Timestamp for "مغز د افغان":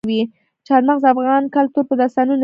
0.87-1.43